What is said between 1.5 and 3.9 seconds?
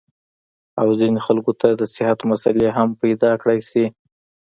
ته د صحت مسئلې هم پېدا کېدے شي-